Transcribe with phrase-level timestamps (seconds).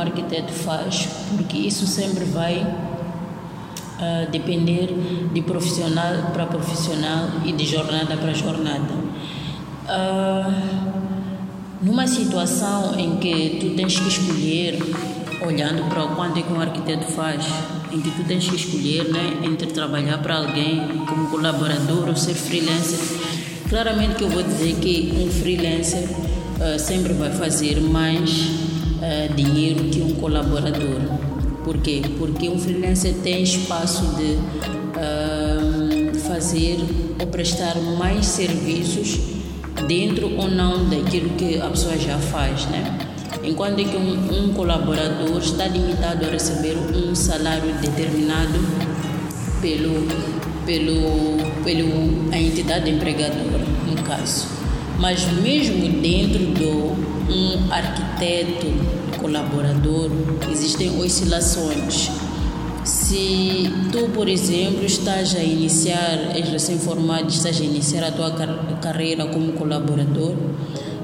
[0.00, 2.66] arquiteto faz, porque isso sempre vai
[4.00, 4.88] uh, depender
[5.32, 8.94] de profissional para profissional e de jornada para jornada.
[9.84, 10.90] Uh,
[11.82, 14.78] numa situação em que tu tens que escolher,
[15.46, 17.44] olhando para quanto é que um arquiteto faz,
[17.90, 22.34] em que tu tens que escolher né, entre trabalhar para alguém como colaborador ou ser
[22.34, 22.98] freelancer,
[23.68, 28.69] claramente que eu vou dizer que um freelancer uh, sempre vai fazer mais
[29.00, 31.00] uh, dinheiro que um colaborador.
[31.64, 32.02] Por quê?
[32.18, 34.38] Porque um freelancer tem espaço de
[34.96, 36.78] uh, fazer
[37.18, 39.18] ou prestar mais serviços
[39.86, 42.98] dentro ou não daquilo que a pessoa já faz, né?
[43.42, 48.58] Enquanto que um, um colaborador está limitado a receber um salário determinado
[49.60, 50.06] pelo,
[50.66, 54.48] pelo, pelo a entidade empregadora, no caso.
[55.00, 58.66] Mas mesmo dentro do um arquiteto
[59.18, 60.10] colaborador,
[60.52, 62.10] existem oscilações.
[62.84, 68.30] Se tu, por exemplo, estás a iniciar, és recém-formado, estás a iniciar a tua
[68.82, 70.34] carreira como colaborador,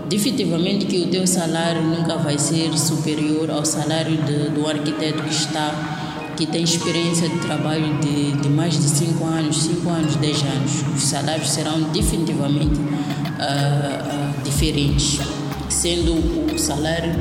[0.09, 5.31] definitivamente que o teu salário nunca vai ser superior ao salário de, do arquiteto que
[5.31, 5.96] está
[6.37, 10.73] que tem experiência de trabalho de, de mais de 5 anos, 5 anos, 10 anos.
[10.95, 15.21] Os salários serão definitivamente uh, uh, diferentes,
[15.69, 16.13] sendo
[16.55, 17.13] o salário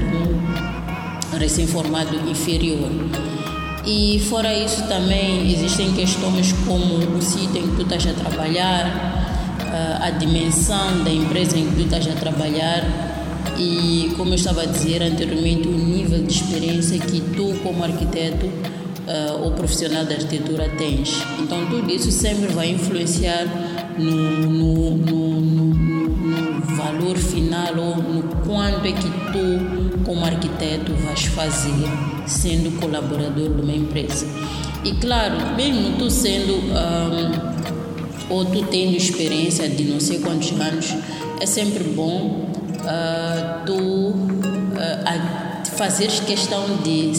[1.34, 2.92] um recém-formado inferior.
[3.86, 9.14] E fora isso também existem questões como o sítio em que tu estás a trabalhar,
[10.02, 12.84] a dimensão da empresa em que tu estás a trabalhar
[13.58, 18.50] e, como eu estava a dizer anteriormente, o nível de experiência que tu, como arquiteto
[19.08, 21.22] uh, ou profissional da arquitetura, tens.
[21.40, 23.46] Então, tudo isso sempre vai influenciar
[23.98, 31.26] no, no, no, no valor final ou no quanto é que tu, como arquiteto, vais
[31.26, 31.72] fazer
[32.26, 34.26] sendo colaborador de uma empresa.
[34.84, 36.54] E, claro, mesmo tu sendo.
[36.54, 37.56] Um,
[38.28, 40.96] ou tu tendo experiência de não sei quantos anos,
[41.40, 42.50] é sempre bom
[42.82, 45.45] uh, tu uh,
[45.78, 47.12] fazeres questão de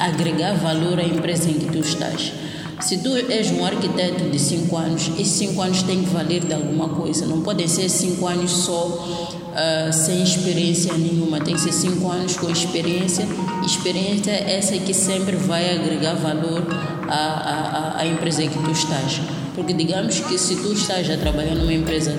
[0.00, 2.32] agregar valor à empresa em que tu estás.
[2.80, 6.54] Se tu és um arquiteto de 5 anos, esses 5 anos têm que valer de
[6.54, 7.26] alguma coisa.
[7.26, 11.40] Não podem ser 5 anos só uh, sem experiência nenhuma.
[11.40, 13.26] Tem que ser 5 anos com experiência.
[13.66, 16.64] Experiência essa que sempre vai agregar valor
[17.08, 19.20] à, à, à empresa em que tu estás.
[19.56, 22.16] Porque digamos que se tu estás a trabalhar numa empresa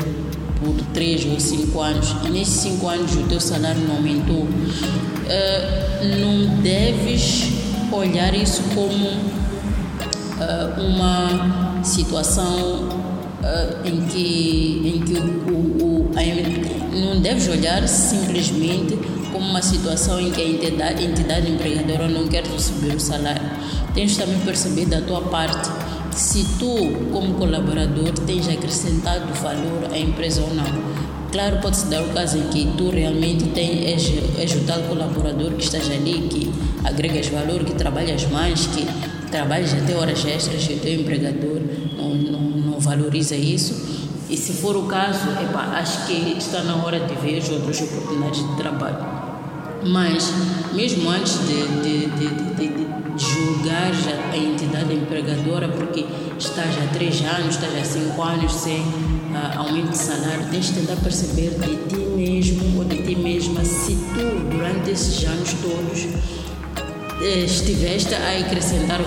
[0.60, 2.16] por 3 ou 5 anos.
[2.26, 4.50] E nesses 5 anos o teu salário não aumentou, uh,
[6.20, 7.52] não deves
[7.92, 12.90] olhar isso como uh, uma situação
[13.42, 15.14] uh, em que, em que
[15.52, 18.98] o, o, a, não deves olhar simplesmente
[19.32, 23.42] como uma situação em que a entidade, entidade empregadora não quer receber o salário.
[23.94, 25.70] Tens também perceber da tua parte
[26.12, 31.00] se tu, como colaborador, tens acrescentado valor à empresa ou não.
[31.32, 35.52] Claro, pode-se dar o caso em que tu realmente tens, és, és o tal colaborador
[35.54, 36.52] que estás ali, que
[36.84, 38.88] agregas valor, que trabalhas mais, que
[39.30, 41.62] trabalhas até horas extras e o teu empregador
[41.96, 44.00] não, não, não valoriza isso.
[44.30, 48.48] E se for o caso, epa, acho que está na hora de ver outras oportunidades
[48.48, 49.06] de trabalho.
[49.86, 50.32] Mas,
[50.74, 52.89] mesmo antes de, de, de, de
[53.20, 56.06] julgar já a entidade empregadora porque
[56.38, 60.80] estás há três anos, estás há cinco anos sem uh, aumento de salário, tens de
[60.80, 66.08] tentar perceber de ti mesmo ou de ti mesma se tu, durante esses anos todos,
[67.22, 69.02] eh, estiveste a acrescentar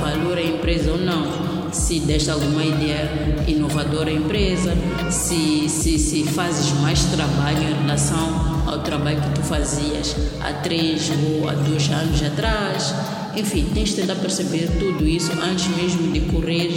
[0.00, 1.46] valor à empresa ou não.
[1.72, 3.10] Se deste alguma ideia
[3.46, 4.72] inovadora à empresa,
[5.10, 11.10] se, se, se fazes mais trabalho em relação ao trabalho que tu fazias há três
[11.10, 12.94] ou há dois anos atrás
[13.36, 16.70] enfim, tens de tentar perceber tudo isso antes mesmo de correr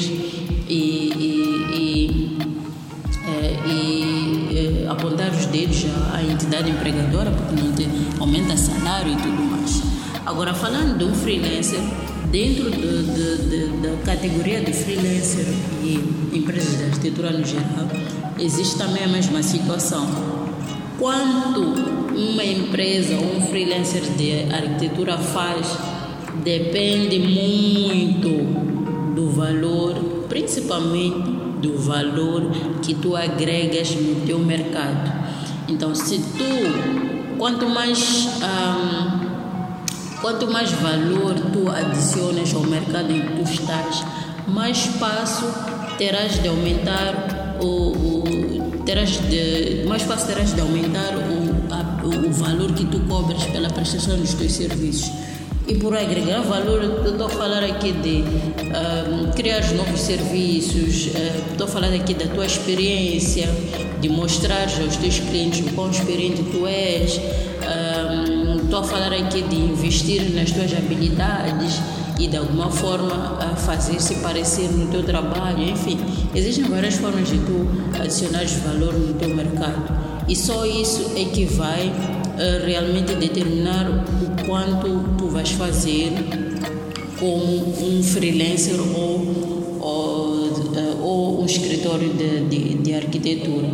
[0.68, 2.38] e, e, e,
[3.25, 7.88] é, e é, apontar os dedos à, entidade empregadora, porque não te
[8.19, 9.81] aumenta salário e tudo mais.
[10.25, 11.80] Agora, falando de um freelancer,
[12.30, 15.45] dentro de, de, de, da categoria de freelancer
[15.81, 17.88] e empresas de arquitetura no geral,
[18.38, 20.38] existe também a mesma situação.
[20.99, 21.61] Quanto
[22.13, 25.77] uma empresa ou um freelancer de arquitetura faz
[26.43, 29.95] depende muito do valor,
[30.27, 31.29] principalmente
[31.61, 32.51] do valor
[32.81, 35.09] que tu agregas no teu mercado.
[35.69, 43.35] Então, se tu, quanto mais, um, quanto mais valor tu adicionas ao mercado em que
[43.37, 44.03] tu estás,
[44.45, 45.45] mais espaço
[45.97, 48.38] terás de aumentar o, o
[48.89, 53.69] terás de, mais fácil terás de aumentar o, a, o valor que tu cobras pela
[53.69, 55.12] prestação dos teus serviços.
[55.68, 61.68] E por agregar valor, estou a falar aqui de uh, criar novos serviços, uh, estou
[61.68, 63.47] a falar aqui da tua experiência,
[64.01, 69.44] de mostrar aos teus clientes o quão experiente tu és, uh, estou a falar aqui
[69.44, 71.80] de investir nas tuas habilidades
[72.19, 75.98] e de alguma forma fazer se parecer no teu trabalho, enfim,
[76.36, 77.68] existem várias formas de tu
[78.00, 80.00] adicionares valor no teu mercado
[80.30, 86.12] e só isso é que vai uh, realmente determinar o quanto tu vais fazer
[87.19, 93.69] como um freelancer ou, ou, uh, ou um escritório de, de, de, arquitetura.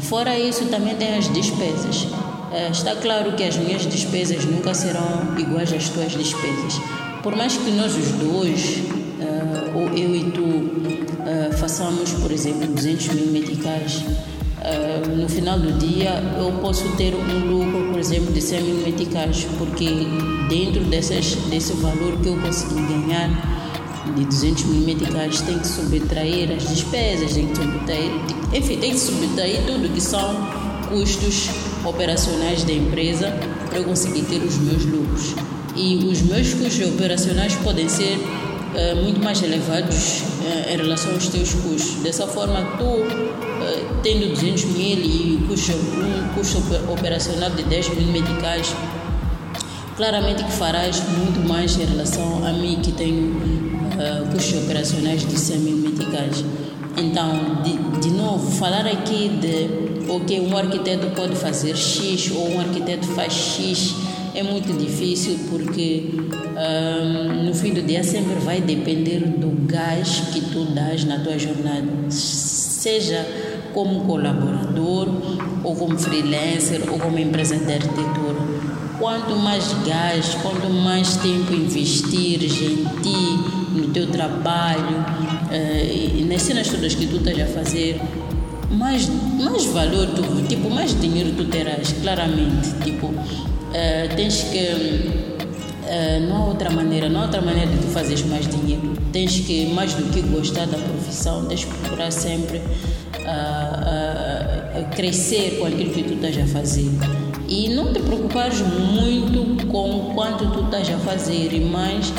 [0.00, 2.02] Fora isso, também tem as despesas.
[2.02, 6.80] Uh, está claro que as minhas despesas nunca serão iguais às tuas despesas
[7.22, 8.78] por mais que nós os dois,
[9.20, 15.58] uh, ou eu e tu, uh, façamos, por exemplo, 200 mil meticais, uh, no final
[15.58, 19.88] do dia eu posso ter um lucro, por exemplo, de 100 mil meticais, porque
[20.48, 23.50] dentro dessas, desse valor que eu consegui ganhar,
[24.16, 28.10] de 200 mil meticais, tem que subtrair as despesas, tem que subtrair,
[28.52, 30.48] enfim, tem que subtrair tudo que são
[30.88, 31.48] custos
[31.84, 33.30] operacionais da empresa
[33.68, 35.34] para eu conseguir ter os meus lucros
[35.80, 41.28] e os meus custos operacionais podem ser uh, muito mais elevados uh, em relação aos
[41.28, 42.02] teus custos.
[42.02, 46.58] Dessa forma, tu, uh, tendo 200 mil e custo, um custo
[46.92, 48.74] operacional de 10 mil medicais,
[49.96, 53.40] claramente que farás muito mais em relação a mim que tenho
[54.32, 56.44] custos operacionais de 100 mil medicais.
[56.96, 59.90] Então, de, de novo, falar aqui de
[60.26, 63.94] que um arquiteto pode fazer X ou um arquiteto faz X
[64.34, 70.40] é muito difícil porque um, no fim do dia sempre vai depender do gás que
[70.40, 73.26] tu dás na tua jornada, seja
[73.72, 75.08] como colaborador,
[75.62, 78.40] ou como freelancer, ou como empresa de arquitetura.
[78.98, 84.98] Quanto mais gás, quanto mais tempo investir em ti, no teu trabalho,
[85.50, 88.00] uh, e nas cenas todas que tu estás a fazer,
[88.70, 92.72] mais, mais valor, tu, tipo, mais dinheiro tu terás, claramente.
[92.82, 93.12] Tipo,
[93.70, 94.58] uh, tens que.
[94.58, 98.92] Uh, não há outra maneira, não há outra maneira de tu fazeres mais dinheiro.
[99.12, 102.62] Tens que, mais do que gostar da profissão, tens que procurar sempre uh,
[104.94, 106.88] crescer com aquilo que tu estás a fazer.
[107.48, 112.12] E não te preocupares muito com quanto tu estás a fazer, mais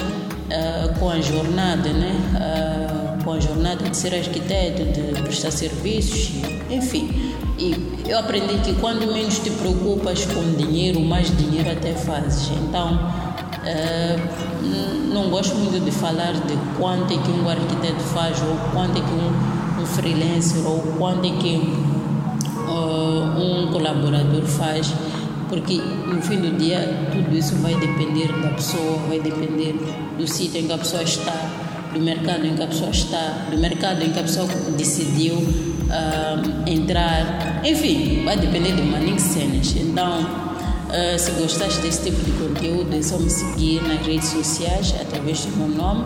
[0.99, 3.00] com a jornada, né?
[3.23, 6.31] Com a jornada de ser arquiteto, de prestar serviços,
[6.69, 7.09] enfim.
[7.57, 7.75] E
[8.07, 12.49] eu aprendi que quando menos te preocupas com dinheiro, mais dinheiro até fazes.
[12.49, 18.57] Então, uh, não gosto muito de falar de quanto é que um arquiteto faz, ou
[18.73, 19.31] quanto é que um,
[19.81, 21.55] um freelancer, ou quanto é que
[22.67, 24.91] uh, um colaborador faz,
[25.49, 29.75] porque no fim do dia tudo isso vai depender da pessoa, vai depender
[30.17, 31.60] do sítio em que a pessoa está,
[31.93, 34.47] do mercado em que a pessoa está, do mercado em que a pessoa
[34.77, 37.61] decidiu uh, entrar.
[37.65, 39.75] Enfim, vai depender de maninho cenas.
[39.75, 44.93] Então, uh, se gostaste desse tipo de conteúdo, é só me seguir nas redes sociais
[44.99, 46.05] através do meu nome,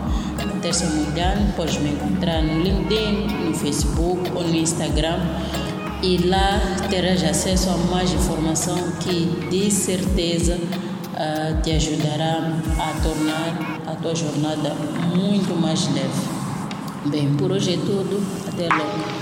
[0.66, 1.52] Terça Mudano.
[1.54, 5.20] Podes me encontrar no LinkedIn, no Facebook ou no Instagram.
[6.02, 10.58] E lá terás acesso a mais informação que de certeza
[11.62, 12.38] te ajudará
[12.78, 14.74] a tornar a tua jornada
[15.14, 16.36] muito mais leve.
[17.06, 18.20] Bem, por hoje é tudo.
[18.48, 19.15] Até logo.